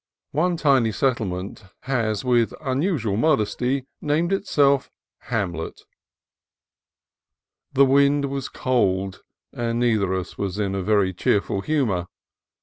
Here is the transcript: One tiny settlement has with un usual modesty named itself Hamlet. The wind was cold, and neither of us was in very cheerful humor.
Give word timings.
One 0.31 0.57
tiny 0.57 0.91
settlement 0.91 1.63
has 1.81 2.25
with 2.25 2.55
un 2.59 2.81
usual 2.81 3.17
modesty 3.17 3.85
named 4.01 4.33
itself 4.33 4.89
Hamlet. 5.29 5.81
The 7.73 7.85
wind 7.85 8.25
was 8.25 8.49
cold, 8.49 9.21
and 9.53 9.77
neither 9.79 10.11
of 10.13 10.21
us 10.21 10.39
was 10.39 10.57
in 10.57 10.83
very 10.83 11.13
cheerful 11.13 11.61
humor. 11.61 12.07